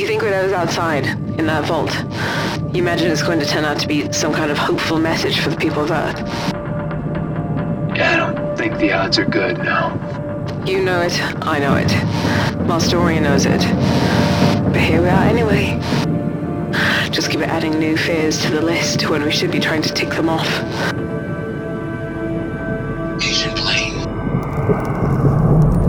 You 0.00 0.06
think 0.06 0.22
whatever's 0.22 0.52
outside, 0.52 1.04
in 1.38 1.44
that 1.44 1.66
vault, 1.66 1.94
you 2.74 2.80
imagine 2.80 3.10
it's 3.10 3.22
going 3.22 3.38
to 3.38 3.44
turn 3.44 3.66
out 3.66 3.78
to 3.80 3.86
be 3.86 4.10
some 4.14 4.32
kind 4.32 4.50
of 4.50 4.56
hopeful 4.56 4.98
message 4.98 5.40
for 5.40 5.50
the 5.50 5.58
people 5.58 5.82
of 5.82 5.90
Earth? 5.90 6.18
Yeah, 7.94 8.12
I 8.14 8.16
don't 8.16 8.56
think 8.56 8.78
the 8.78 8.94
odds 8.94 9.18
are 9.18 9.26
good, 9.26 9.58
no. 9.58 9.92
You 10.66 10.82
know 10.82 11.02
it, 11.02 11.12
I 11.46 11.58
know 11.58 11.76
it. 11.76 11.92
Mastoria 12.66 13.20
knows 13.20 13.44
it. 13.44 13.60
But 14.72 14.80
here 14.80 15.02
we 15.02 15.08
are 15.08 15.22
anyway. 15.22 15.78
Just 17.10 17.30
keep 17.30 17.40
adding 17.40 17.78
new 17.78 17.98
fears 17.98 18.40
to 18.40 18.50
the 18.50 18.62
list 18.62 19.10
when 19.10 19.22
we 19.22 19.30
should 19.30 19.50
be 19.50 19.60
trying 19.60 19.82
to 19.82 19.92
tick 19.92 20.08
them 20.08 20.30
off. 20.30 20.48
Agent 23.22 23.54
Blaine. 23.54 24.00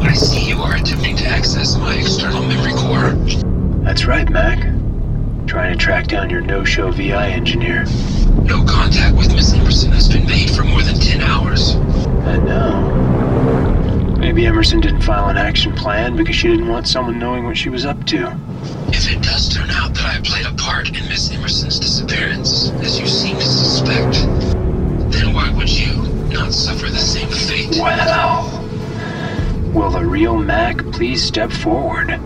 I 0.00 0.12
see 0.14 0.46
you 0.46 0.60
are 0.60 0.76
attempting 0.76 1.16
to 1.16 1.26
access 1.26 1.76
my 1.76 1.96
external 1.96 2.46
memory 2.46 2.72
core. 2.74 3.45
That's 3.86 4.04
right, 4.04 4.28
Mac. 4.28 4.58
Trying 5.46 5.72
to 5.72 5.78
track 5.78 6.08
down 6.08 6.28
your 6.28 6.40
no-show 6.40 6.90
VI 6.90 7.30
engineer. 7.30 7.84
No 8.42 8.64
contact 8.64 9.16
with 9.16 9.32
Miss 9.32 9.54
Emerson 9.54 9.92
has 9.92 10.08
been 10.08 10.26
made 10.26 10.50
for 10.50 10.64
more 10.64 10.82
than 10.82 10.96
10 10.96 11.20
hours. 11.20 11.76
I 12.26 12.36
know. 12.38 14.16
Maybe 14.18 14.44
Emerson 14.44 14.80
didn't 14.80 15.02
file 15.02 15.28
an 15.28 15.36
action 15.36 15.72
plan 15.72 16.16
because 16.16 16.34
she 16.34 16.48
didn't 16.48 16.66
want 16.66 16.88
someone 16.88 17.20
knowing 17.20 17.44
what 17.44 17.56
she 17.56 17.68
was 17.68 17.86
up 17.86 18.04
to. 18.06 18.36
If 18.88 19.08
it 19.08 19.22
does 19.22 19.54
turn 19.54 19.70
out 19.70 19.94
that 19.94 20.04
I 20.04 20.20
played 20.20 20.46
a 20.46 20.54
part 20.56 20.88
in 20.88 21.06
Miss 21.08 21.30
Emerson's 21.30 21.78
disappearance, 21.78 22.70
as 22.80 22.98
you 22.98 23.06
seem 23.06 23.36
to 23.36 23.42
suspect, 23.42 24.14
then 25.12 25.32
why 25.32 25.48
would 25.56 25.70
you 25.70 26.02
not 26.34 26.52
suffer 26.52 26.88
the 26.88 26.98
same 26.98 27.28
fate? 27.28 27.78
Wow. 27.80 28.50
Will 29.72 29.90
the 29.90 30.04
real 30.04 30.36
Mac 30.36 30.78
please 30.90 31.22
step 31.22 31.52
forward? 31.52 32.20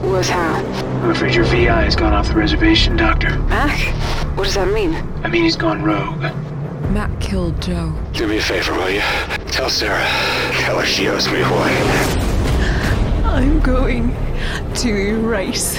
What's 0.00 0.28
how? 0.30 0.56
I'm 1.02 1.10
afraid 1.10 1.34
your 1.34 1.44
VI 1.44 1.82
has 1.84 1.94
gone 1.94 2.12
off 2.12 2.28
the 2.28 2.34
reservation, 2.34 2.96
Doctor. 2.96 3.38
Mac? 3.40 3.78
What 4.36 4.44
does 4.44 4.54
that 4.54 4.72
mean? 4.72 4.94
I 5.22 5.28
mean, 5.28 5.44
he's 5.44 5.56
gone 5.56 5.82
rogue. 5.82 6.20
Mac 6.90 7.20
killed 7.20 7.60
Joe. 7.60 7.92
Do 8.12 8.26
me 8.26 8.38
a 8.38 8.42
favor, 8.42 8.72
will 8.72 8.90
you? 8.90 9.00
Tell 9.48 9.68
Sarah. 9.68 10.04
Tell 10.60 10.78
her 10.78 10.86
she 10.86 11.08
owes 11.08 11.28
me 11.28 11.42
one. 11.42 11.72
I'm 13.24 13.60
going 13.60 14.14
to 14.76 14.88
erase 14.88 15.78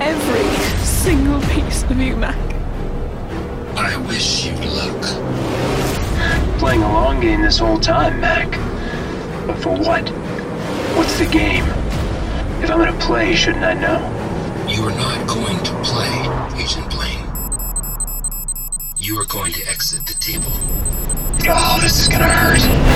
every 0.00 0.84
single 0.84 1.40
piece 1.50 1.82
of 1.84 1.98
you, 1.98 2.16
Mac. 2.16 2.36
I 3.76 3.96
wish 4.06 4.46
you 4.46 4.54
luck. 4.54 5.02
Playing 6.58 6.82
a 6.82 6.92
long 6.92 7.20
game 7.20 7.42
this 7.42 7.58
whole 7.58 7.78
time, 7.78 8.20
Mac. 8.20 8.50
But 9.46 9.58
for 9.58 9.76
what? 9.76 10.08
What's 10.96 11.18
the 11.18 11.26
game? 11.26 11.64
If 12.66 12.72
I'm 12.72 12.78
gonna 12.78 12.98
play, 12.98 13.32
shouldn't 13.36 13.62
I 13.62 13.74
know? 13.74 13.98
You 14.68 14.82
are 14.88 14.90
not 14.90 15.28
going 15.28 15.56
to 15.56 15.72
play, 15.84 16.60
Agent 16.60 16.90
Blaine. 16.90 17.24
You 18.98 19.20
are 19.20 19.24
going 19.26 19.52
to 19.52 19.68
exit 19.68 20.04
the 20.04 20.14
table. 20.14 20.50
Oh, 21.48 21.78
this 21.80 22.00
is 22.00 22.08
gonna 22.08 22.24
hurt. 22.24 22.95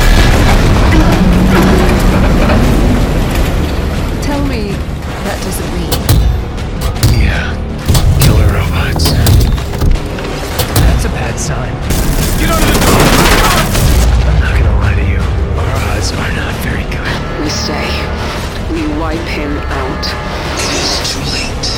Wipe 19.11 19.27
him 19.27 19.57
out. 19.59 20.07
It 20.55 20.73
is 20.79 21.11
too 21.11 21.25
late. 21.35 21.69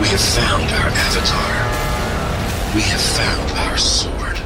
We 0.00 0.08
have 0.08 0.26
found 0.38 0.64
our 0.80 0.88
avatar. 1.06 1.54
We 2.74 2.80
have 2.80 3.00
found 3.18 3.50
our 3.68 3.76
sword. 3.76 4.38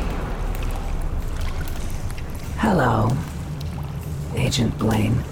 Hello, 2.59 3.11
Agent 4.35 4.77
Blaine. 4.77 5.23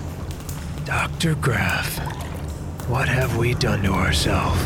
Dr. 0.85 1.35
Graff, 1.35 1.99
what 2.89 3.09
have 3.09 3.37
we 3.37 3.55
done 3.55 3.83
to 3.83 3.93
ourselves? 3.93 4.61